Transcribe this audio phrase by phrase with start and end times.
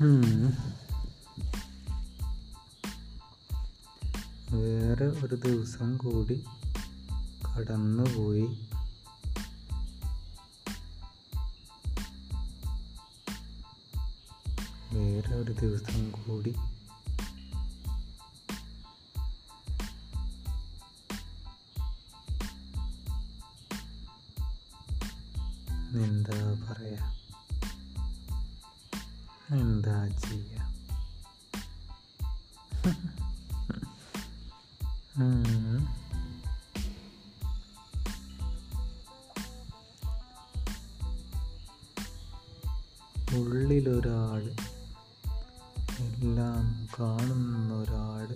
[0.00, 0.22] ഉം.
[4.52, 6.44] വേറെ ഒരു ദിവസം കൂടി
[7.56, 8.48] കടന്നുപോയി
[14.92, 16.54] വേറെ ഒരു ദിവസം കൂടി
[43.40, 44.42] ഉള്ളിലൊരാൾ
[46.00, 48.28] എല്ലാം കാണുന്ന ഒരാൾ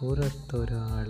[0.00, 1.08] പുറത്തൊരാൾ.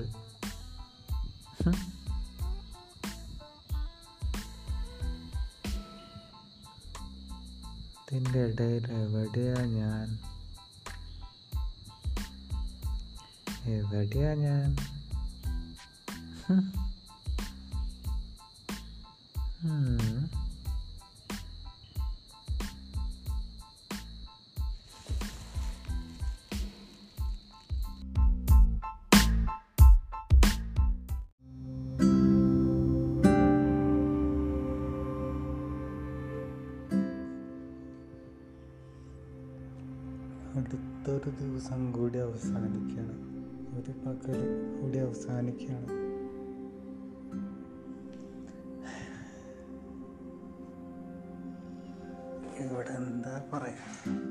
[8.13, 10.09] ഇതിന്റെ ഇടയിൽ എവിടെയാ ഞാൻ?
[13.65, 14.77] എവിടെയാ ഞാൻ?
[40.57, 43.15] അടുത്തൊരു ദിവസം കൂടി അവസാനിക്കുകയാണ്.
[43.79, 44.41] ഒരു പകൽ
[44.81, 46.03] കൂടി അവസാനിക്കുകയാണ്.
[52.63, 54.22] ഇവിടെ എന്താ പറയാ?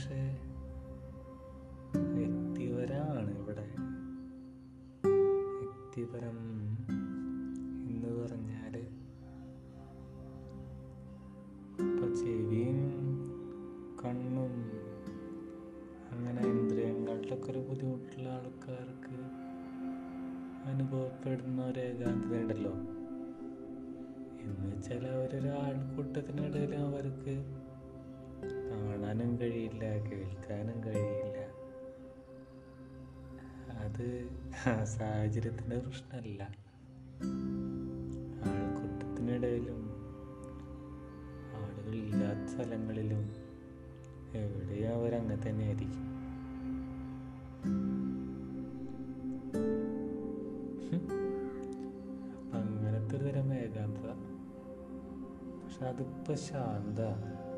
[0.00, 0.20] പക്ഷേ
[2.14, 3.64] വ്യക്തിപരമാണ് ഇവിടെ.
[5.60, 6.29] വ്യക്തിപരം
[35.30, 36.42] സാഹചര്യത്തിന്റെ പ്രശ്നമല്ല.
[38.42, 39.90] ആൾക്കൂട്ടത്തിനിടയിലും
[41.54, 43.32] ആളുകളില്ലാത്ത സ്ഥലങ്ങളിലും
[44.34, 46.04] എവിടെയും അവരങ്ങനെ തന്നെ ആയിരിക്കും?
[50.88, 51.08] ഹും.
[52.54, 54.10] അങ്ങനത്തെ ഒരു തരം ഏകാന്തത.
[55.64, 57.49] പക്ഷെ അതിപ്പോ ശാന്ത.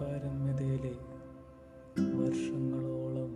[0.00, 0.84] പാരമ്യതയിൽ
[2.20, 3.32] വർഷങ്ങളോളം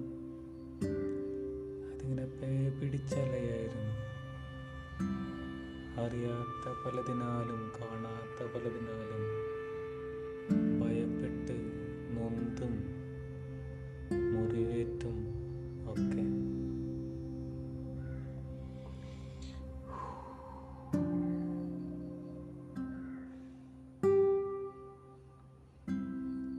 [1.90, 3.92] അതിങ്ങനെ പേ പിടിച്ചലയായിരുന്നു.
[6.04, 9.22] അറിയാത്ത പലതിനാലും കാണാത്ത പലതിനാലും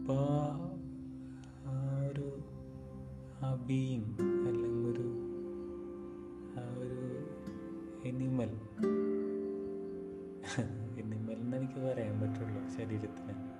[0.08, 0.22] ഇപ്പൊ
[1.66, 2.28] ആ ഒരു
[3.42, 4.06] ആ ബീങ്
[4.48, 5.08] അല്ലെങ്കിൽ ഒരു
[6.60, 7.00] ആ ഒരു
[8.08, 8.52] എനിമൽ
[10.98, 13.57] എനിമൽ എന്ന് എനിക്ക് പറയാൻ പറ്റുള്ളൂ ശരീരത്തിന്.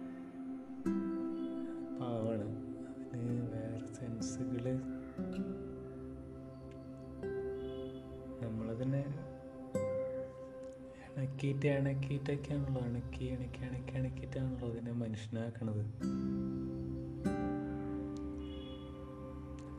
[11.38, 15.82] ഇണക്കിയിട്ട് ആണല്ലോ അണക്കി അണക്കി അണക്കി അണക്കിയിട്ടാണല്ലോ അതിനെ മനുഷ്യനാക്കണത്.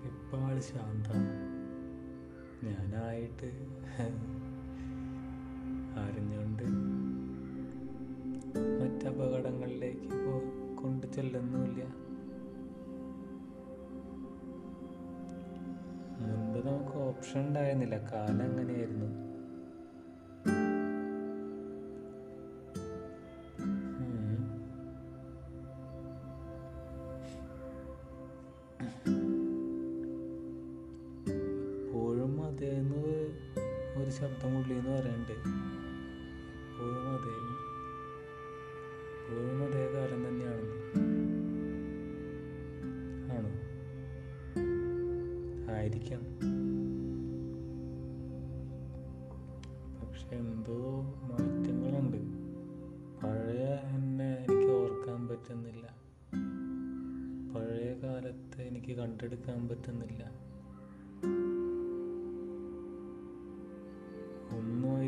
[0.09, 1.33] ഇപ്പൊ ആൾ ശാന്താണ്
[2.67, 3.51] ഞാനായിട്ട്
[6.03, 6.67] അറിഞ്ഞുകൊണ്ട്
[8.81, 10.35] മറ്റപകടങ്ങളിലേക്ക് പോ
[10.83, 11.83] കൊണ്ട് ചെല്ലുന്നുമില്ല.
[16.21, 17.99] മുൻപ് നമുക്ക് ഓപ്ഷൻ ഉണ്ടായിരുന്നില്ല.
[18.13, 19.28] കാലം അങ്ങനെയായിരുന്നു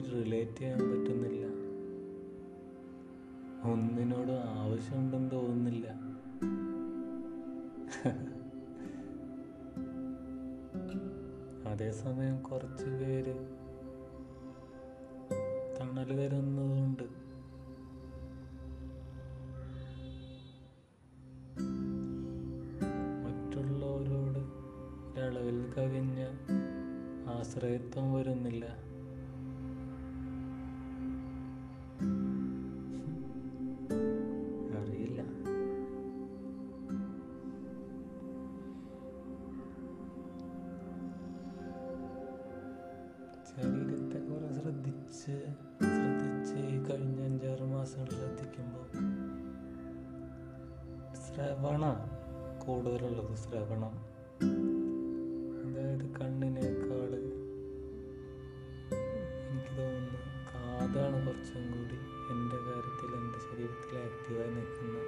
[0.01, 1.45] ഒന്നുമായിട്ട് റിലേറ്റ് ചെയ്യാൻ പറ്റുന്നില്ല.
[3.71, 5.89] ഒന്നിനോട് ആവശ്യമുണ്ടെന്ന് തോന്നുന്നില്ല.
[11.71, 13.35] അതേസമയം കുറച്ച് പേര്
[15.77, 17.05] തണൽ വരുന്നതുകൊണ്ട്
[23.25, 24.41] മറ്റുള്ളവരോട്
[25.15, 26.21] ഒരളവിൽ കവിഞ്ഞ
[27.31, 28.07] ആശ്രയത്വം
[51.41, 51.85] ശ്രവണ
[52.67, 53.95] കൂടുതലുള്ളത് ശ്രവണം.
[55.63, 57.11] അതായത് കണ്ണിനേക്കാൾ
[59.49, 60.19] എനിക്ക് തോന്നുന്നു
[60.51, 61.97] കാതാണ് കുറച്ചും കൂടി
[62.33, 64.99] എന്റെ കാര്യത്തിൽ എന്റെ ശരീരത്തിൽ ആക്റ്റീവായി നിൽക്കുന്ന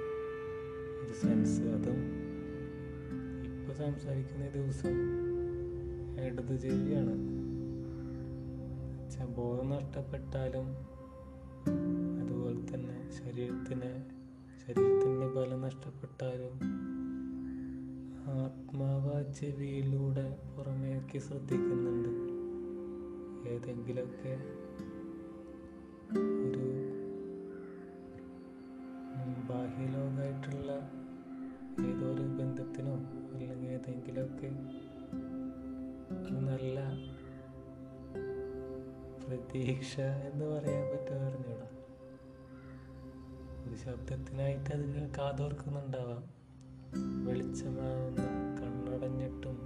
[1.03, 1.99] ഒരു സെൻസ് അതും
[3.45, 4.95] ഇപ്പോൾ സംസാരിക്കുന്ന ദിവസം
[6.25, 7.43] ഇടത് ചെവിയാണ്.
[9.35, 10.67] ബോധം നഷ്ടപ്പെട്ടാലും
[12.21, 13.91] അതുപോലെ തന്നെ ശരീരത്തിന്
[14.65, 14.92] ശരീരത്തിന്റെ
[15.35, 16.59] ബലം നഷ്ടപ്പെട്ടാലും
[18.27, 19.11] ആത്മാവ്
[20.57, 22.09] പുറമേക്ക് ശ്രദ്ധിക്കുന്നുണ്ട്.
[23.49, 24.33] ഏതെങ്കിലുമൊക്കെ
[26.47, 26.65] ഒരു
[29.49, 30.71] ബാഹ്യലോകമായിട്ടുള്ള
[31.87, 32.91] ഏതോ ഒരു ബന്ധത്തിനോ
[33.33, 34.49] അല്ലെങ്കിൽ ഏതെങ്കിലുമൊക്കെ
[36.39, 36.79] നല്ല
[39.27, 41.72] പ്രതീക്ഷ എന്ന് പറയാൻ പറ്റുമോ അറിഞ്ഞൂടാ?
[43.73, 46.23] ഒരു ശബ്ദത്തിനായിട്ട് അത് കാതോർക്കുന്നുണ്ടാവാം.
[47.25, 48.21] വെളിച്ചമാവുന്ന.
[48.61, 49.57] കണ്ണടഞ്ഞിട്ടും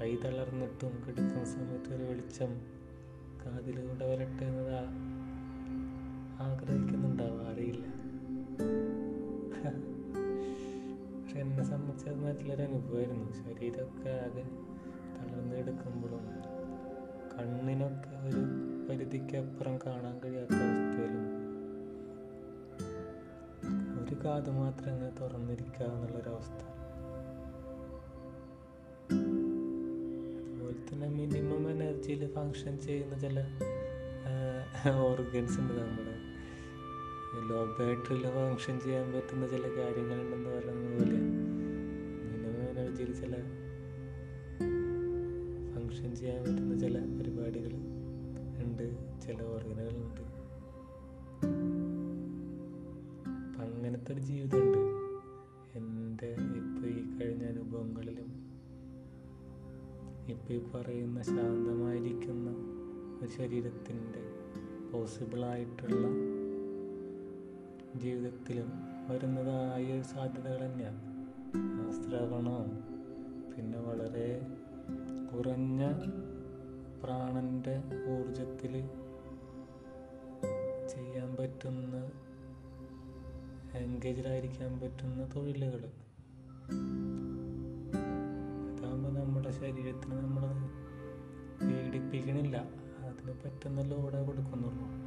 [0.00, 2.48] കൈ തളർന്നിട്ടും കിടക്കുന്ന സമയത്ത് ഒരു വെളിച്ചം
[3.46, 4.88] കാതിലൂടെ വരട്ടെ എന്നത്
[6.42, 7.48] ആഗ്രഹിക്കുന്നുണ്ടാവാം.
[7.48, 7.86] അറിയില്ല.
[11.22, 13.32] പക്ഷെ എന്നെ സംബന്ധിച്ച് അത് നല്ലൊരു അനുഭവമായിരുന്നു.
[13.32, 14.42] ശരീരമൊക്കെ ആകെ
[15.18, 16.26] തളർന്നെടുക്കുമ്പോഴും
[17.38, 18.42] കണ്ണിനൊക്കെ ഒരു
[18.88, 21.25] പരിധിക്കപ്പുറം കാണാൻ കഴിയാത്ത അവസ്ഥയിലും
[24.26, 26.60] കാത് മാത്രം അങ്ങ് തുറന്നിരിക്കുക എന്നുള്ളൊരവസ്ഥ.
[30.44, 33.38] അതുപോലെ തന്നെ മിനിമം എനർജിയിൽ ഫങ്ഷൻ ചെയ്യുന്ന ചില
[35.00, 36.14] ഓർഗൻസ് ഉണ്ട് നമ്മുടെ
[37.48, 41.18] ലോ ബാറ്ററിയിൽ ഫങ്ഷൻ ചെയ്യാൻ പറ്റുന്ന ചില കാര്യങ്ങളുണ്ടെന്ന് പറയുന്ന പോലെ
[42.22, 43.34] മിനിമം എനർജിയിൽ ചില
[45.74, 47.74] ഫങ്ഷൻ ചെയ്യാൻ പറ്റുന്ന ചില പരിപാടികൾ
[48.64, 48.86] ഉണ്ട്
[49.20, 50.22] ചില ഓർഗനുകളുണ്ട്
[54.12, 54.78] ഒരു ജീവിതമുണ്ട്.
[55.78, 58.28] എന്റെ ഇപ്പോൾ ഈ കഴിഞ്ഞ അനുഭവങ്ങളിലും
[60.28, 62.50] ഇപ്പോൾ ഈ പറയുന്ന ശാന്തമായിരിക്കുന്ന
[63.22, 64.22] ഒരു ശരീരത്തിന്റെ
[64.90, 66.06] പോസിബിളായിട്ടുള്ള
[67.98, 68.72] ജീവിതത്തിലും
[69.10, 71.00] വരുന്നതായ സാധ്യതകൾ തന്നെയാണ്.
[71.56, 72.70] ആ ശ്രവണവും
[73.52, 74.46] പിന്നെ വളരെ
[75.32, 75.92] കുറഞ്ഞ
[77.02, 77.76] പ്രാണന്റെ
[78.08, 78.72] ഊർജത്തിൽ
[80.88, 82.10] ചെയ്യാൻ പറ്റുന്ന
[83.76, 85.90] എൻഗേജഡായിരിക്കാൻ പറ്റുന്ന തൊഴിലുകൾ.
[88.78, 90.44] അതാകുമ്പോൾ നമ്മുടെ ശരീരത്തിന് നമ്മൾ
[91.66, 92.56] പീഡിപ്പിക്കണില്ല.
[92.98, 95.05] അതിന് പറ്റുന്ന ലോഡേ കൊടുക്കുന്നുള്ളൂ.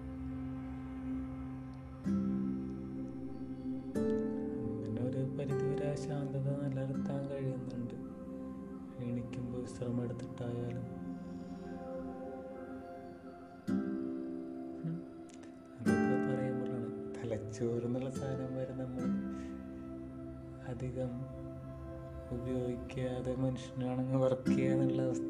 [23.60, 25.24] മനുഷ്യനാണെങ്കിൽ വർക്ക് ചെയ്യാന്നുള്ള അവസ്ഥ.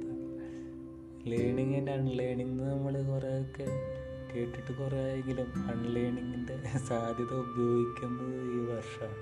[1.27, 3.65] ലേണിംഗ് ആൻഡ് അൺലേണിംഗ് നമ്മൾ കുറേയൊക്കെ
[4.31, 6.57] കേട്ടിട്ട് കുറേ ആയെങ്കിലും അൺലേണിങ്ങിന്റെ
[6.87, 9.13] സാധ്യത ഉപയോഗിക്കുന്നത് ഈ വർഷം.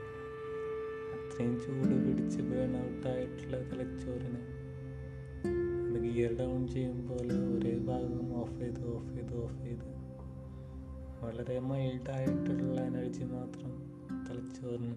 [1.14, 4.42] അത്രയും ചൂട് പിടിച്ച് ബേൺ ഔട്ടായിട്ടുള്ള തലച്ചോറിന്.
[6.14, 9.88] ഗിയർ ഡൗൺ ചെയ്യുമ്പോൾ ഒരേ ഭാഗം ഓഫ് ചെയ്ത് ഓഫ് ചെയ്ത് ഓഫ് ചെയ്ത്
[11.24, 13.72] വളരെ മൈൽഡായിട്ടുള്ള എനർജി മാത്രം
[14.30, 14.96] തലച്ചോറിന്.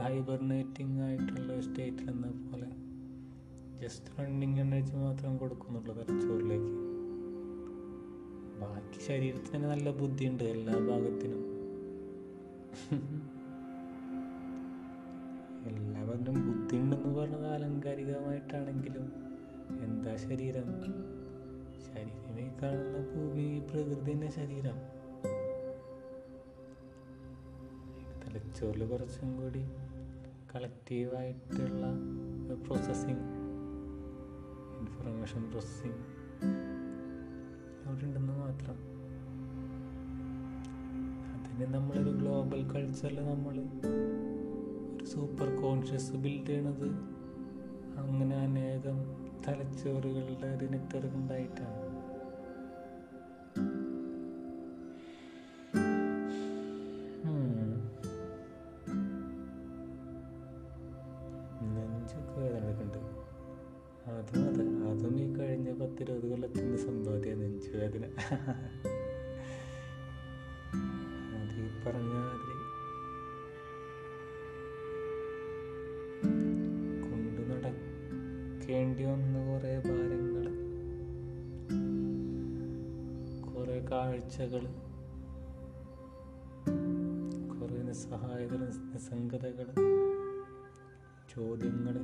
[0.00, 2.83] ഹൈബർനേറ്റിംഗ് ആയിട്ടുള്ള സ്റ്റേറ്റിൽ എന്ന പോലെ.
[3.84, 6.70] ജസ്റ്റ് റണ്ണിങ് എനർജി മാത്രം കൊടുക്കുന്നുള്ളൂ തലച്ചോറിലേക്ക്
[8.60, 11.42] ബാക്കി ശരീരത്തിന് നല്ല ബുദ്ധിയുണ്ട് എല്ലാ ഭാഗത്തിനും.
[15.70, 19.06] എല്ലാവരും ബുദ്ധി ഉണ്ടെന്ന് പറഞ്ഞത് ആലങ്കാരികമായിട്ടാണെങ്കിലും
[19.86, 20.68] എന്താ ശരീരം?
[21.86, 24.78] ശരീരമേ കാണുന്ന ഭൂമി പ്രകൃതിന്റെ ശരീരം.
[28.24, 29.64] തലച്ചോറിൽ കുറച്ചും കൂടി
[30.54, 31.86] കളക്റ്റീവായിട്ടുള്ള
[32.66, 33.43] പ്രോസസ്സിങ്
[34.84, 36.00] ഇൻഫർമേഷൻ പ്രോസസ്സിങ്
[37.86, 38.76] അവിടെ ഉണ്ടെന്ന് മാത്രം.
[41.34, 46.88] അതിന് നമ്മളൊരു ഗ്ലോബൽ കൾച്ചറിൽ നമ്മൾ ഒരു സൂപ്പർ കോൺഷ്യസ് ബിൽഡ് ചെയ്യണത്.
[47.98, 48.98] അങ്ങനെ അനേകം
[49.48, 51.83] തലച്ചോറുകളുടെ ഒരു നെറ്റ്വർക്ക് ഉണ്ടായിട്ടാണ്.
[84.04, 84.64] കാഴ്ചകൾ
[87.58, 88.56] കുറേ നിസ്സഹായത
[88.92, 89.68] നിസ്സംഗതകൾ
[91.34, 91.96] ചോദ്യങ്ങൾ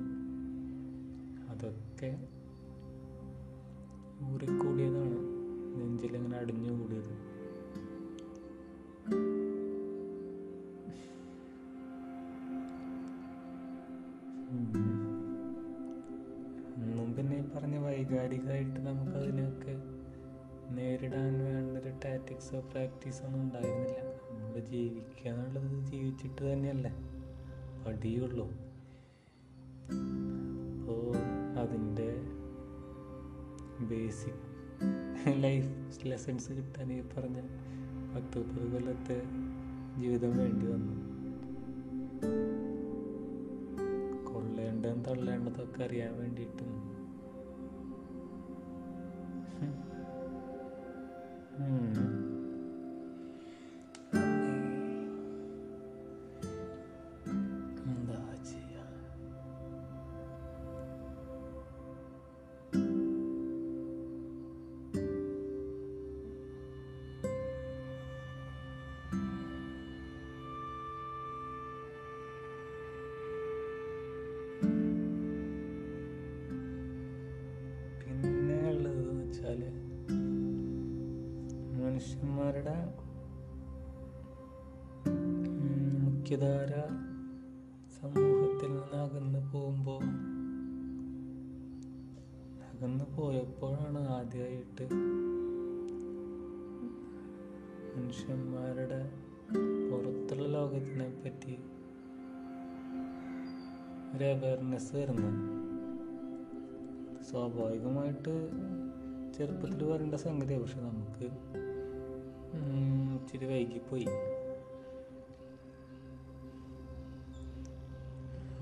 [1.48, 2.10] അതൊക്കെ
[4.32, 5.18] ഊറിക്കൂടിയതാണ്.
[5.80, 7.14] നെഞ്ചിലിങ്ങനെ അടിഞ്ഞുകൂടിയത്.
[17.32, 19.74] ഈ പറഞ്ഞ വൈകാരികമായിട്ട് നമുക്കതിനൊക്കെ
[20.70, 21.29] നേരിടാൻ
[22.04, 23.98] ടാറ്റിക്സോ പ്രാക്ടീസോ ഒന്നും ഉണ്ടായിരുന്നില്ല.
[24.30, 26.90] നമ്മൾ ജീവിക്കുക എന്നുള്ളത് ജീവിച്ചിട്ട് തന്നെയല്ലേ?
[27.86, 28.46] അടിയുള്ളൂ
[30.80, 31.16] അപ്പോൾ
[31.58, 32.14] അതിന്റെ
[33.80, 37.40] ബേസിക് ലൈഫ് ലെസൺസ് കിട്ടാൻ ഈ പറഞ്ഞ
[38.14, 39.22] പത്ത് മുപ്പത് കൊല്ലത്തെ
[40.00, 40.94] ജീവിതം വേണ്ടി വന്നു.
[44.24, 46.89] കൊള്ളേണ്ടതും തള്ളേണ്ടതൊക്കെ അറിയാൻ വേണ്ടിയിട്ടും
[51.60, 52.19] എന്താ
[86.30, 86.72] മുഖ്യധാര
[88.00, 90.02] സമൂഹത്തിൽ നിന്ന് അകന്നു പോകുമ്പോൾ
[92.66, 94.86] അകന്നു പോയപ്പോഴാണ് ആദ്യമായിട്ട്
[97.96, 99.00] മനുഷ്യന്മാരുടെ
[99.90, 101.56] പുറത്തുള്ള ലോകത്തിനെ പറ്റി
[104.16, 105.40] ഒരു അവയർനെസ് വരുന്നത്.
[107.30, 108.34] സ്വാഭാവികമായിട്ട്
[109.38, 111.26] ചെറുപ്പത്തിൽ വരേണ്ട സംഗതിയാണ് പക്ഷെ നമുക്ക്
[113.18, 114.06] ഇച്ചിരി വൈകിപ്പോയി.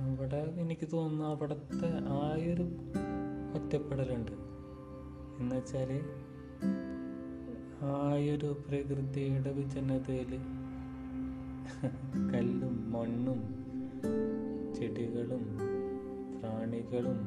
[0.09, 2.21] അവിടെ എനിക്ക് തോന്നുന്നു അവിടുത്തെ ആ
[2.53, 2.65] ഒരു
[3.55, 4.35] ഒറ്റപ്പെടലുണ്ട്.
[5.39, 5.91] എന്നുവെച്ചാൽ
[7.87, 7.97] ആ
[8.33, 10.33] ഒരു പ്രകൃതിയുടെ വിജനതയിൽ
[12.33, 13.41] കല്ലും മണ്ണും
[14.75, 15.45] ചെടികളും
[16.39, 17.21] പ്രാണികളും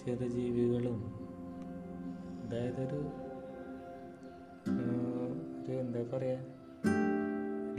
[0.00, 0.98] ചെറുജീവികളും
[2.42, 3.00] അതായത് ഒരു
[5.80, 6.38] എന്താ പറയാ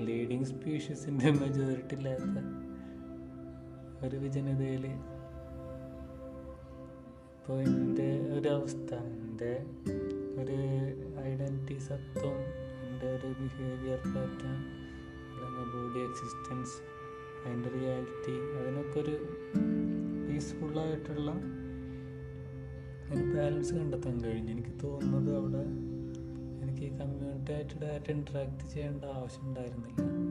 [0.05, 2.35] ലീഡിങ് സ്പീഷീസിന്റെ മെജോറിറ്റി ഇല്ലാത്ത
[4.05, 4.85] ഒരു ജനതയിൽ
[7.31, 9.51] ഇപ്പോൾ എന്റെ ഒരവസ്ഥ എന്റെ
[10.41, 10.57] ഒരു
[11.29, 12.37] ഐഡന്റിറ്റി സത്വം
[12.85, 14.57] എന്റെ ഒരു ബിഹേവിയർ പാറ്റേൺ
[15.31, 16.75] അല്ലെങ്കിൽ ബോഡി എക്സിസ്റ്റൻസ്
[17.45, 19.15] അതിന്റെ റിയാലിറ്റി അതിനൊക്കെ ഒരു
[20.27, 21.29] പീസ്ഫുള്ളായിട്ടുള്ള
[23.11, 24.51] ഒരു ബാലൻസ് കണ്ടെത്താൻ കഴിഞ്ഞു.
[24.51, 25.63] എനിക്ക് തോന്നുന്നത് അവിടെ
[26.63, 30.28] എനിക്ക് ഈ കമ്മ്യൂണിറ്റി ആയിട്ട് ഡയറക്റ്റ് ഇൻട്രാക്ട് ചെയ്യേണ്ട ആവശ്യം ഉണ്ടായിരുന്നില്ല.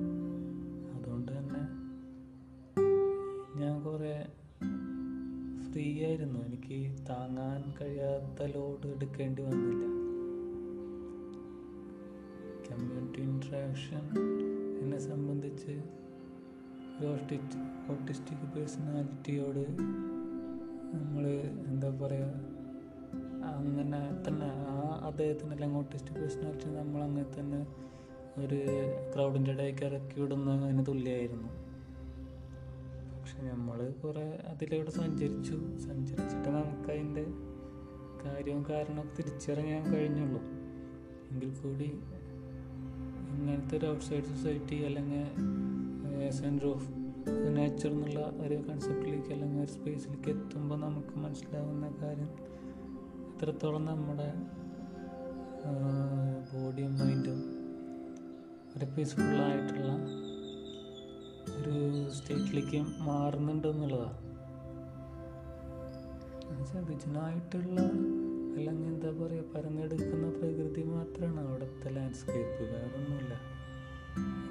[7.59, 9.85] താങ്ങാൻ കഴിയാത്ത ലോഡ് എടുക്കേണ്ടി വന്നില്ല.
[12.67, 14.05] കമ്മ്യൂണിറ്റി ഇൻട്രാക്ഷൻ
[14.81, 15.75] എന്നെ സംബന്ധിച്ച്
[17.93, 19.63] ഓട്ടിസ്റ്റിക് പേഴ്സണാലിറ്റിയോട്
[20.95, 21.25] നമ്മൾ
[21.69, 22.31] എന്താ പറയുക
[23.53, 27.61] അങ്ങനെ തന്നെ ആ അദ്ദേഹത്തിന് അല്ലെങ്കിൽ ഓട്ടിസ്റ്റിക് പേഴ്സണാലിറ്റി നമ്മൾ അങ്ങനെ തന്നെ
[28.43, 28.59] ഒരു
[29.15, 31.51] ക്രൗഡിന്റെ ഇടയ്ക്ക് ഇറക്കി വിടുന്നതിന് തുല്യമായിരുന്നു
[33.15, 35.57] പക്ഷെ നമ്മൾ കുറേ അതിലൂടെ സഞ്ചരിച്ചു.
[35.87, 37.25] സഞ്ചരിച്ചിട്ട് നമുക്ക് അതിന്റെ
[38.29, 40.41] കാര്യവും കാരണമൊക്കെ തിരിച്ചറിയാൻ കഴിഞ്ഞുള്ളൂ.
[41.31, 41.89] എങ്കിൽ കൂടി
[43.33, 45.25] ഇങ്ങനത്തെ ഒരു ഔട്ട്സൈഡ് സൊസൈറ്റി അല്ലെങ്കിൽ
[46.31, 46.89] സെന്റർ ഓഫ്
[47.57, 52.31] നേച്ചർ എന്നുള്ള ഒരു കൺസെപ്റ്റിലേക്ക് അല്ലെങ്കിൽ ഒരു സ്പേസിലേക്ക് എത്തുമ്പോൾ നമുക്ക് മനസ്സിലാവുന്ന കാര്യം
[53.33, 54.29] എത്രത്തോളം നമ്മുടെ
[56.53, 57.41] ബോഡിയും മൈൻഡും
[58.77, 59.91] ഒരു പീസ്ഫുള്ളായിട്ടുള്ള
[61.59, 61.77] ഒരു
[62.11, 64.17] സ്റ്റേറ്റിലേക്ക് മാറുന്നുണ്ട് എന്നുള്ളതാണ്
[66.93, 67.79] ഇതിനായിട്ടുള്ള
[68.59, 73.35] അല്ലെങ്കിൽ എന്താ പറയുക പരന്നെടുക്കുന്ന പ്രകൃതി മാത്രമാണ് അവിടുത്തെ ലാൻഡ്സ്കേപ്പ് വേറൊന്നുമില്ല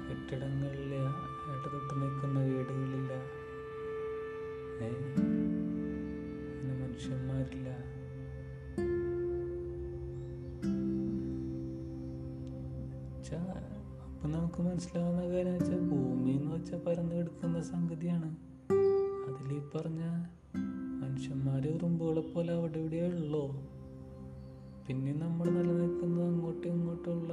[0.08, 0.94] കെട്ടിടങ്ങളില്ല
[1.52, 3.12] ഇടതൊട്ട് നിൽക്കുന്ന വീടുകളില്ല.
[6.60, 7.68] പിന്നെ മനുഷ്യന്മാരില്ല.
[14.14, 18.36] അപ്പം നമുക്ക് മനസ്സിലാവുന്ന കാര്യം വെച്ചാൽ ഭൂമി എന്ന് വെച്ചാൽ പരന്നു സംഗതിയാണ്.
[19.28, 20.00] അതിൽ ഈ പറഞ്ഞ
[21.02, 23.44] മനുഷ്യന്മാരെ ഉറുമ്പുകളെ പോലെ അവിടെ ഇവിടെ ഉള്ളോ.
[24.88, 27.32] പിന്നെ നമ്മൾ നിലനിൽക്കുന്നത് അങ്ങോട്ടും ഇങ്ങോട്ടുമുള്ള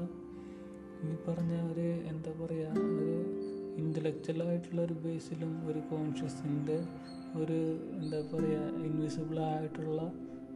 [1.03, 3.12] ഈ പറഞ്ഞ ഒരു എന്താ പറയുക ഒരു
[3.77, 6.77] ഇന്റലക്ച്വൽ ആയിട്ടുള്ള ഒരു ബേസിലും ഒരു കോൺഷ്യസിന്റെ
[7.35, 7.57] ഒരു
[7.97, 10.01] എന്താ പറയുക ഇൻവിസിബിൾ ആയിട്ടുള്ള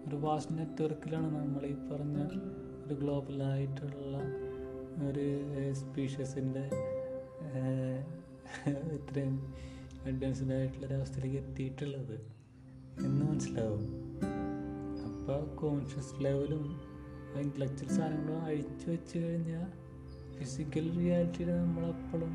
[0.07, 2.17] ഒരു വാസ്റ്റ് നെറ്റ്വർക്കിലാണ് നമ്മൾ ഈ പറഞ്ഞ
[2.83, 4.15] ഒരു ഗ്ലോബലായിട്ടുള്ള
[5.09, 5.25] ഒരു
[5.73, 6.63] സ്പീഷ്യസിന്റെ
[8.95, 9.35] ഇത്രയും
[10.05, 12.15] അഡ്വാൻസ്ഡ് ആയിട്ടുള്ള ഒരു അവസ്ഥയിലേക്ക് എത്തിയിട്ടുള്ളത്
[12.99, 13.83] എന്ന് മനസ്സിലാവും.
[15.09, 16.63] അപ്പോൾ കോൺഷ്യസ് ലെവലും
[17.35, 19.67] ഇന്റലക്ച്വൽ സാധനങ്ങളും അഴിച്ചു വെച്ച് കഴിഞ്ഞാൽ
[20.37, 22.33] ഫിസിക്കൽ റിയാലിറ്റിയിൽ നമ്മളെപ്പോഴും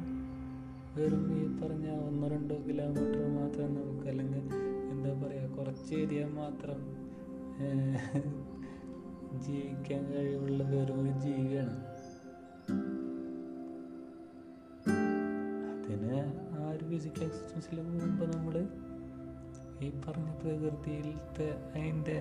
[0.96, 4.44] വെറും ഈ പറഞ്ഞ ഒന്നോ രണ്ടോ കിലോമീറ്റർ മാത്രം നമുക്ക് അല്ലെങ്കിൽ
[4.90, 6.80] എന്താ പറയുക കുറച്ച് ഏരിയ മാത്രം
[9.38, 11.74] ജീവിക്കാൻ കഴിവുള്ള വെറും ഒരു ജീവിയാണ്.
[15.80, 16.18] അതിന്
[16.58, 18.56] ആ ഒരു ഫിസിക്കൽ എക്സിസ്റ്റൻസിൽ പോകുമ്പോൾ നമ്മൾ
[19.82, 22.18] ഈ പറഞ്ഞ പ്രകൃതിയിലത്തെ അതിന്റെ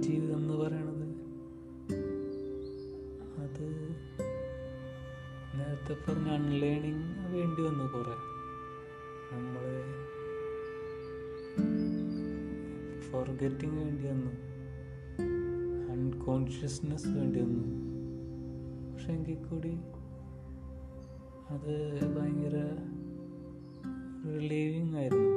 [0.00, 1.05] ജീവിതം എന്ന് പറയണത്
[5.86, 8.14] നേരത്തെ പറഞ്ഞ അൺലേണിങ് വേണ്ടി വന്നു കുറേ.
[9.32, 9.66] നമ്മൾ
[13.00, 14.32] ഫോർഗറ്റിങ് വേണ്ടി വന്നു.
[15.92, 17.68] അൺകോൺഷ്യസ്നെസ് വേണ്ടി വന്നു.
[18.94, 19.78] പക്ഷെ എങ്കിൽ കൂടി
[21.48, 22.56] അത് ഭയങ്കര
[24.38, 25.36] റിലീവിങ് ആയിരുന്നു.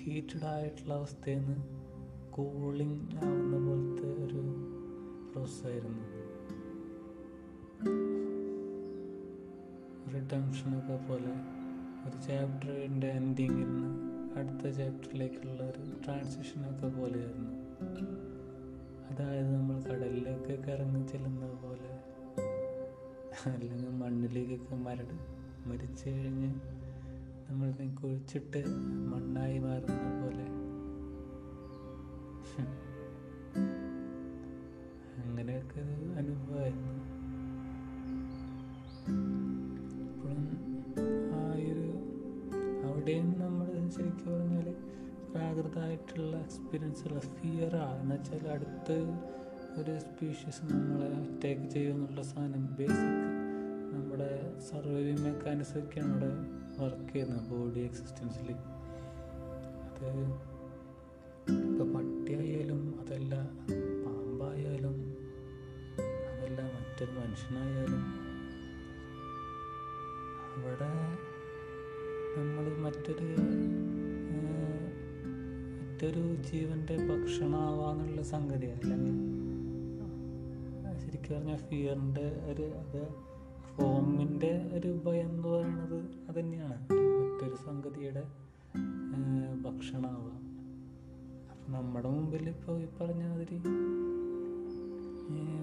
[0.00, 1.56] ഹീറ്റഡ് ആയിട്ടുള്ള അവസ്ഥയിൽ നിന്ന്
[2.32, 4.40] കൂളിംഗ് ആവുന്ന പോലത്തെ ഒരു
[5.32, 6.11] പ്രോസസ്സായിരുന്നു
[10.32, 11.32] റിഡംഷനൊക്കെ പോലെ
[12.08, 13.88] ഒരു ചാപ്റ്ററിന്റെ എൻഡിങ്ങിൽ നിന്ന്
[14.38, 17.50] അടുത്ത ചാപ്റ്ററിലേക്കുള്ള ഒരു ട്രാൻസിഷനൊക്കെ പോലെയായിരുന്നു.
[19.10, 21.90] അതായത് നമ്മൾ കടലിലൊക്കെ ഇറങ്ങി ചെല്ലുന്നത് പോലെ.
[23.50, 25.16] അല്ലെങ്കിൽ മണ്ണിലേക്കൊക്കെ മരട്
[25.68, 26.54] മരിച്ചു കഴിഞ്ഞ്
[27.50, 28.64] നമ്മൾ കുഴിച്ചിട്ട്
[29.12, 30.46] മണ്ണായി മാറുന്ന പോലെ.
[35.22, 37.11] അങ്ങനെയൊക്കെ ഒരു അനുഭവമായിരുന്നു.
[43.04, 44.66] അവിടെയും നമ്മൾ ശരിക്കും പറഞ്ഞാൽ
[45.30, 48.96] പ്രാകൃതമായിട്ടുള്ള എക്സ്പീരിയൻസുള്ള ഫിയറാ എന്ന് വെച്ചാൽ അടുത്ത്
[49.76, 53.24] ഒരു സ്പീഷീസ് നമ്മളെ അറ്റാക്ക് ചെയ്യുമെന്നുള്ള സാധനം ബേസിക്
[53.92, 54.28] നമ്മുടെ
[54.68, 56.30] സർവൈവിങ് മെക്കാനിസം നമ്മുടെ അവിടെ
[56.78, 58.52] വർക്ക് ചെയ്യുന്നത് ബോഡി എക്സിസ്റ്റൻസിൽ
[59.88, 60.08] അത്
[61.48, 63.34] ഇപ്പോൾ പട്ടിയായാലും അതല്ല
[64.04, 64.96] പാമ്പായാലും
[66.30, 68.04] അതല്ല മറ്റൊരു മനുഷ്യനായാലും
[70.54, 70.92] അവിടെ
[72.36, 73.26] നമ്മൾ മറ്റൊരു
[75.76, 79.16] മറ്റൊരു ജീവന്റെ ഭക്ഷണമാവാന്നുള്ള സംഗതി അല്ലെങ്കിൽ
[81.00, 83.08] ശരിക്കും പറഞ്ഞാൽ ഫിയറിന്റെ ഒരു അത്
[83.76, 88.22] ഫോമിന്റെ ഒരു ഭയം എന്ന് പറയുന്നത് അത് തന്നെയാണ് മറ്റൊരു സംഗതിയുടെ
[89.62, 90.42] ഭക്ഷണമാവാം.
[91.50, 93.58] അപ്പം നമ്മുടെ മുമ്പിൽ ഇപ്പോൾ ഈ പറഞ്ഞ മാതിരി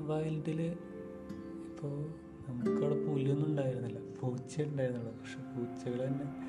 [0.07, 2.05] വൈൽഡിൽ ഇപ്പോൾ
[2.49, 3.99] നമുക്കവിടെ പുലിയൊന്നും ഉണ്ടായിരുന്നില്ല.
[4.21, 5.13] പൂച്ച ഉണ്ടായിരുന്നുള്ളൂ.
[5.13, 6.48] പക്ഷെ പൂച്ചകൾ തന്നെ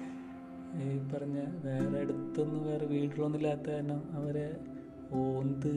[0.78, 4.60] ഈ പറഞ്ഞ വേറെ അടുത്തൊന്നും വേറെ വീട്ടിലൊന്നും ഇല്ലാത്ത കാരണം അവരെ
[5.12, 5.72] ഓന്ത്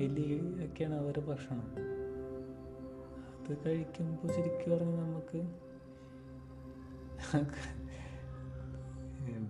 [0.00, 0.26] എലി
[0.64, 1.66] ഒക്കെയാണ് അവരെ ഭക്ഷണം.
[3.40, 5.40] അത് കഴിക്കുമ്പോൾ ശരിക്കും പറഞ്ഞാൽ നമുക്ക്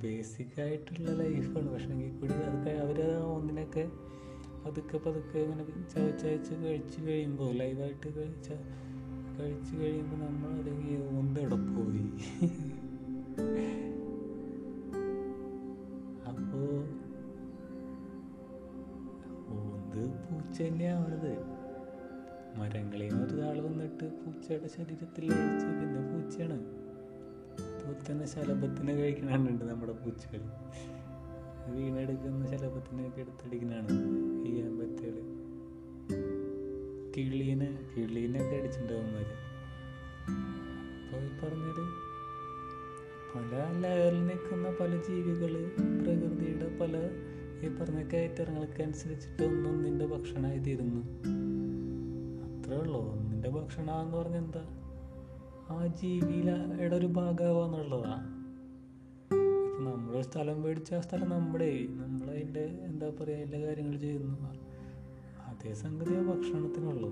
[0.02, 3.88] ബേസിക് ആയിട്ടുള്ള ലൈഫാണ് പക്ഷെ എങ്കിൽ കൂടി അതൊക്കെ അവർ ഒന്നിനൊക്കെ
[4.64, 5.64] പതുക്കെ പതുക്കെ ഇങ്ങനെ
[5.94, 8.48] ചവച്ചയച്ച് കഴിച്ച് കഴിയുമ്പോൾ ലൈവായിട്ട് കഴിച്ച
[9.38, 11.58] കഴിച്ച് കഴിയുമ്പോൾ നമ്മൾ അല്ലെങ്കിൽ ഒന്നെവിടെ
[20.50, 21.32] പൂച്ച തന്നെയാവണത്
[22.56, 26.56] മരങ്ങളിൽ നിന്ന് ഒരാൾ വന്നിട്ട് പൂച്ചയുടെ ശരീരത്തിൽ ലയിച്ച് പിന്നെ പൂച്ചയാണ്.
[28.00, 30.42] തന്നെ ശലഭത്തിനെ കഴിക്കണുണ്ട് നമ്മുടെ പൂച്ചകൾ
[31.66, 33.94] വീണെടുക്കുന്ന ശലഭത്തിനൊക്കെ എടുത്തടിക്കണാണ്
[34.48, 35.16] ഈ ആമ്പറ്റുകൾ
[37.16, 39.14] കിളീനെ കിളീനൊക്കെ അടിച്ചിട്ടുണ്ടാവും
[41.04, 41.86] അപ്പോൾ ഈ പറഞ്ഞൊരു
[43.34, 45.54] പല ലെയറിൽ നിൽക്കുന്ന പല ജീവികൾ
[46.02, 46.96] പ്രകൃതിയുടെ പല
[47.64, 51.00] ഈ പറഞ്ഞ കയറ്ററങ്ങൾക്ക് അനുസരിച്ചിട്ട് ഒന്നൊന്നിന്റെ ഭക്ഷണമായി തീരുന്നു.
[52.44, 53.12] അത്രേ ഉള്ളൂ.
[53.12, 54.66] ഒന്നിന്റെ ഭക്ഷണമെന്ന് പറഞ്ഞാൽ എന്താ?
[55.70, 58.40] ആ ജീവിയുടെ ഒരു ഭാഗമാവാന്നുള്ളതാ
[59.70, 64.38] ഇപ്പം നമ്മളൊരു സ്ഥലം മേടിച്ച ആ സ്ഥലം നമ്മുടെ നമ്മളതിന്റെ എന്താ പറയുക എല്ലാ കാര്യങ്ങൾ ചെയ്യുന്നു.
[65.46, 67.10] അതേ സംഗതി ആ ഭക്ഷണത്തിനുള്ളൂ.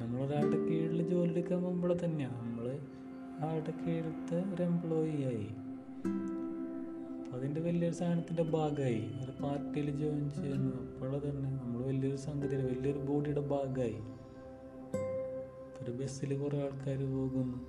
[0.00, 2.78] നമ്മളൊരാളുടെ കീഴിൽ ജോലി എടുക്കാൻ പോകുമ്പോൾ തന്നെയാണ് നമ്മൾ
[3.44, 5.48] ആളുടെ കീഴിലത്തെ ഒരു എംപ്ലോയി ആയി.
[7.34, 10.94] അതിന്റെ വലിയൊരു സാധനത്തിന്റെ ഭാഗമായി ഒരു പാർട്ടിയിൽ ജോയിൻ ചെയ്യുന്നു.
[10.94, 13.98] അപ്പോൾ തന്നെ നമ്മൾ വലിയൊരു സംഗതി വലിയൊരു ബോഡിയുടെ ഭാഗമായി
[15.82, 17.60] ഒരു ബസ്സിൽ കുറേ ആൾക്കാർ പോകുന്നു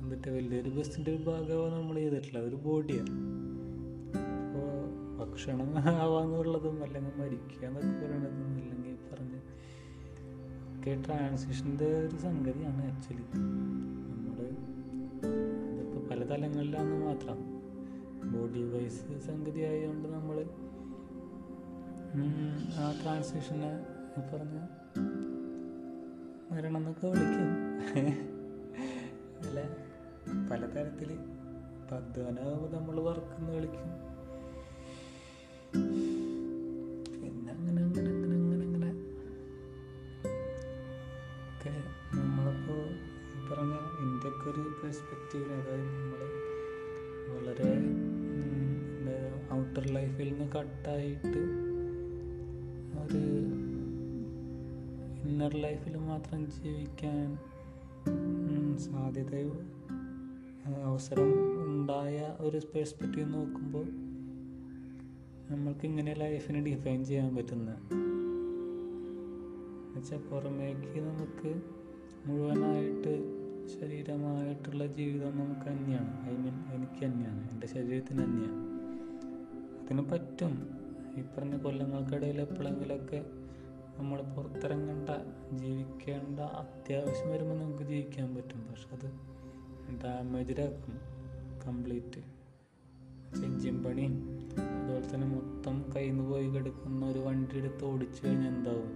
[0.00, 2.38] എന്നിട്ട് വലിയൊരു ബസ്സിന്റെ ഒരു ഭാഗമാണ് നമ്മൾ ചെയ്തിട്ടില്ല.
[2.38, 3.16] അതൊരു ബോഡിയാണ്
[4.42, 4.68] അപ്പോൾ
[5.18, 9.40] ഭക്ഷണം ആവാന്നുള്ളതും അല്ലെങ്കിൽ മരിക്കുക എന്നൊക്കെ പറയണതും അല്ലെങ്കിൽ പറഞ്ഞ്
[10.76, 14.46] ഒക്കെ ട്രാൻസിഷന്റെ ഒരു സംഗതിയാണ് ആക്ച്വലി നമ്മൾ
[15.72, 17.51] അതിപ്പോൾ പല തലങ്ങളിലാണെന്ന് മാത്രം.
[18.24, 20.44] ബോഡി വൈസ് സംഗതി ആയതുകൊണ്ട് നമ്മൾ
[22.76, 23.86] ആ ട്രാൻസ്ലേഷനെ
[24.34, 24.58] പറഞ്ഞ
[26.50, 27.48] മരണം എന്നൊക്കെ വിളിക്കും.
[29.38, 29.60] അല്ല?
[30.50, 31.16] പലതരത്തിൽ
[31.92, 33.88] പദ്ധനാവ് നമ്മൾ വർക്കെന്ന് വിളിക്കും.
[37.22, 38.90] പിന്നെ അങ്ങനെ അങ്ങനെ അങ്ങനെ അങ്ങനെ അങ്ങനെ.
[41.48, 41.70] ഒക്കെ
[42.16, 42.82] നമ്മളിപ്പോൾ
[43.50, 46.22] പറഞ്ഞ ഇന്ത്യയ്ക്ക് ഒരു പെർസ്പെക്റ്റീവ് അതായത് നമ്മൾ
[47.32, 48.01] വളരെ
[49.72, 51.38] ഔട്ടർ ലൈഫിൽ നിന്ന് കട്ടായിട്ട്
[53.02, 53.20] ഒരു
[55.28, 57.38] ഇന്നർ ലൈഫിൽ മാത്രം ജീവിക്കാൻ
[58.78, 59.52] സാധ്യതയോ
[60.82, 61.32] അവസരം
[61.64, 63.86] ഉണ്ടായ ഒരു പെർസ്പെക്റ്റീവ് നോക്കുമ്പോൾ
[65.50, 67.70] നമ്മൾക്ക് ഇങ്ങനെ ലൈഫിനെ ഡിഫൈൻ ചെയ്യാൻ പറ്റുന്ന.
[69.84, 71.62] എന്നുവെച്ചാൽ പുറമേക്ക് നമുക്ക്
[72.26, 73.14] മുഴുവനായിട്ട്
[73.80, 76.30] ശരീരമായിട്ടുള്ള ജീവിതം നമുക്ക് തന്നെയാണ്.
[76.30, 77.50] ഐ മീൻ എനിക്ക് തന്നെയാണ്.
[77.50, 78.71] എന്റെ ശരീരത്തിന് തന്നെയാണ്.
[79.82, 80.82] അതിന് പറ്റും.
[81.16, 83.24] ഈ പറഞ്ഞ കൊല്ലങ്ങൾക്കിടയിൽ എപ്പോഴെങ്കിലൊക്കെ
[83.98, 85.10] നമ്മൾ പുറത്തിറങ്ങേണ്ട
[85.56, 88.66] ജീവിക്കേണ്ട അത്യാവശ്യം വരുമ്പോൾ നമുക്ക് ജീവിക്കാൻ പറ്റും.
[88.70, 89.32] പക്ഷെ അത്
[90.04, 90.98] ഡാമേജ്ഡാക്കും
[91.66, 92.22] കംപ്ലീറ്റ്
[93.44, 94.06] എഞ്ചിൻ പണി
[94.82, 98.90] അതുപോലെ തന്നെ മൊത്തം കയ്യിൽ നിന്ന് പോയി കിടക്കുന്ന ഒരു വണ്ടി എടുത്ത് ഓടിച്ചു കഴിഞ്ഞാൽ എന്താവും?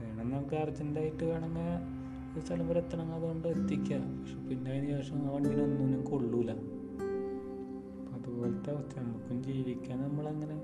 [0.00, 2.00] വേണം നമുക്ക് അർജന്റായിട്ട് വേണമെങ്കിൽ
[2.34, 4.20] ഒരു സ്ഥലം വരെ എത്തണമെങ്കിൽ അതുകൊണ്ട് എത്തിക്കാം.
[4.20, 6.79] പക്ഷെ പിന്നെ അതിന് ശേഷം ആ വണ്ടിനൊന്നും കൊള്ളൂല.
[8.40, 10.54] അതുപോലത്തെ അവസ്ഥ നമുക്കും ജീവിക്കാൻ നമ്മളങ്ങനെ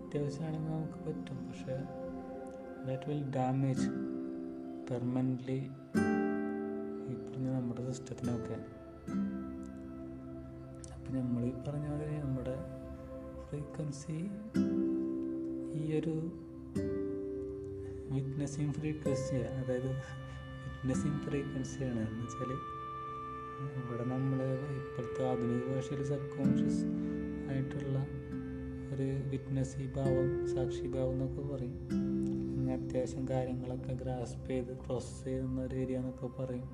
[0.00, 1.36] അത്യാവശ്യമാണെങ്കിൽ നമുക്ക് പറ്റും.
[1.48, 1.76] പക്ഷെ
[2.86, 3.86] ദാറ്റ് വിൽ ഡാമേജ്
[4.90, 5.56] പെർമനന്റ്ലി
[7.10, 8.58] ഈ പറഞ്ഞ നമ്മുടെ സിസ്റ്റത്തിനൊക്കെ.
[10.94, 12.56] അപ്പം നമ്മൾ ഈ പറഞ്ഞ പോലെ നമ്മുടെ
[13.48, 14.18] ഫ്രീക്വൻസി
[15.78, 16.14] ഈ ഒരു
[18.10, 19.90] വിറ്റ്നസിങ് ഫ്രീക്വൻസിയാണ് അതായത്
[20.66, 22.52] വിറ്റ്നസിങ് ഫ്രീക്വൻസിയാണ് എന്ന് വെച്ചാൽ
[23.60, 24.38] ഇവിടെ നമ്മൾ
[24.80, 26.84] ഇപ്പോഴത്തെ ആധുനിക ഭാഷയിൽ സബ് കോൺഷ്യസ്
[27.50, 27.98] ആയിട്ടുള്ള
[28.94, 31.76] ഒരു വിറ്റ്നസി ഭാവം സാക്ഷിഭാവം എന്നൊക്കെ പറയും.
[32.70, 36.68] അത്യാവശ്യം കാര്യങ്ങളൊക്കെ ഗ്രാസ്പ് ചെയ്ത് പ്രോസസ്സ് ചെയ്യുന്ന ഒരു ഏരിയ എന്നൊക്കെ പറയും.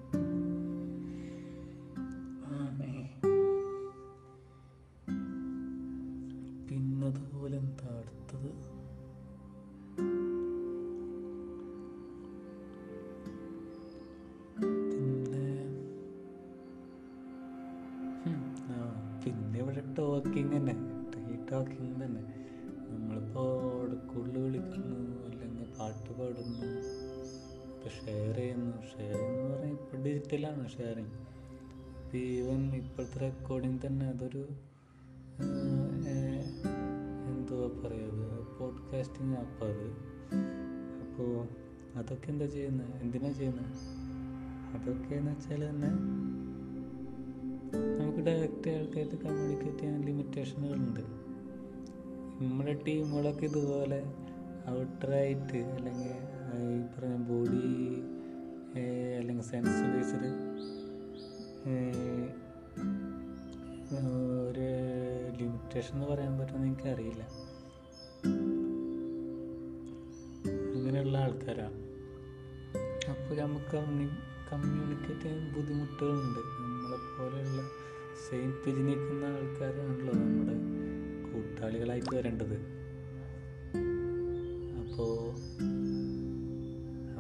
[21.51, 22.23] ടോക്കിംഗ് തന്നെ
[22.89, 26.69] നമ്മളിപ്പോൾ കൂടുതൽ വിളിക്കുന്നു അല്ലെങ്കിൽ പാട്ട് പാടുന്നു
[27.97, 28.73] ഷെയർ ചെയ്യുന്നു.
[28.93, 31.15] ഷെയർ എന്ന് പറഞ്ഞാൽ ഇപ്പോൾ ഡിജിറ്റലാണ് ഷെയറിങ്
[32.17, 34.43] ഈവൻ ഇപ്പോഴത്തെ റെക്കോർഡിങ് തന്നെ അതൊരു
[37.31, 38.23] എന്തുവാ പറയുക
[38.59, 39.87] പോഡ്കാസ്റ്റിംഗ് ആപ്പ് അത്.
[41.05, 41.31] അപ്പോൾ
[41.99, 43.73] അതൊക്കെ എന്താ ചെയ്യുന്നത് എന്തിനാ ചെയ്യുന്നത്
[44.75, 45.91] അതൊക്കെ എന്ന് വെച്ചാൽ തന്നെ
[47.99, 51.03] നമുക്ക് ഡയറക്റ്റ് ആൾക്കായിട്ട് കമ്മ്യൂണിക്കേറ്റ് ചെയ്യാൻ ലിമിറ്റേഷനുകളുണ്ട്
[52.41, 53.99] നമ്മുടെ ടീമുകളൊക്കെ ഇതുപോലെ
[54.71, 56.11] ഔട്ടറായിട്ട് അല്ലെങ്കിൽ
[56.63, 57.63] ഈ പറഞ്ഞ ബോഡി
[59.19, 60.31] അല്ലെങ്കിൽ സെൻസ് ബേസ്ഡ്
[64.49, 64.67] ഒരു
[65.39, 67.23] ലിമിറ്റേഷൻ എന്ന് പറയാൻ പറ്റുമെന്ന് എനിക്കറിയില്ല.
[70.75, 71.81] അങ്ങനെയുള്ള ആൾക്കാരാണ്
[73.11, 74.09] അപ്പോൾ നമുക്ക് കമ്മ്യൂണി
[74.53, 76.43] കമ്മ്യൂണിക്കേറ്റ് ചെയ്യാൻ ബുദ്ധിമുട്ടുകളുണ്ട്.
[76.63, 77.63] നമ്മളെപ്പോലെയുള്ള
[78.29, 80.76] സെയിം പിരിഞ്ഞിരിക്കുന്ന ആൾക്കാരാണല്ലോ നമ്മുടെ
[81.37, 82.57] കൂട്ടാളികളായിട്ട് വരേണ്ടത്.
[84.83, 85.13] അപ്പോൾ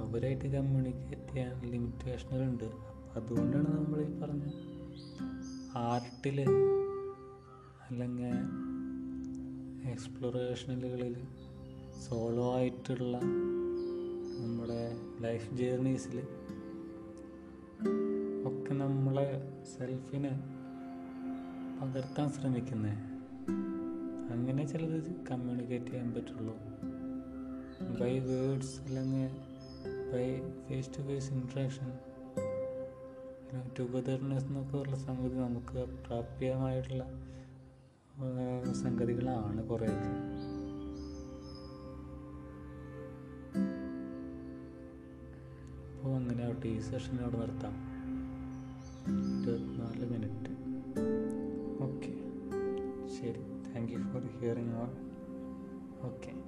[0.02, 2.68] അവരായിട്ട് കമ്മ്യൂണിക്കേറ്റ് ചെയ്യാൻ ലിമിറ്റേഷനുകളുണ്ട്
[3.16, 4.46] അതുകൊണ്ടാണ് നമ്മൾ ഈ പറഞ്ഞ
[5.78, 6.38] ആർട്ടിൽ
[7.86, 8.36] അല്ലെങ്കിൽ
[9.90, 11.14] എക്സ്പ്ലോറേഷനുകളിൽ
[12.04, 13.16] സോളോ ആയിട്ടുള്ള
[14.40, 14.80] നമ്മുടെ
[15.20, 16.16] ലൈഫ് ജേർണീസിൽ
[18.46, 19.28] ഒക്കെ നമ്മളെ
[19.74, 20.32] സെൽഫിനെ
[21.78, 22.98] പകർത്താൻ ശ്രമിക്കുന്നത്
[24.36, 26.54] അങ്ങനെ ചിലത് കമ്മ്യൂണിക്കേറ്റ് ചെയ്യാൻ പറ്റുള്ളൂ.
[28.00, 29.30] ബൈ വേർഡ്സ് അല്ലെങ്കിൽ
[30.12, 30.26] by
[30.68, 31.92] face to face interaction
[33.78, 37.04] togetherness എന്നൊക്കെ ഉള്ള സംഗതി നമുക്ക് പ്രാപ്യമായിട്ടുള്ള
[38.72, 40.12] സംഗതികളാണ് കുറേയൊക്കെ.
[45.96, 47.76] അപ്പോൾ അങ്ങനെ ആവട്ടെ ഈ സെഷൻ നിർത്താം
[49.42, 50.65] ഇരുപത്തിനാല് മിനിറ്റ്
[54.46, 54.90] hearing all
[56.08, 56.45] okay.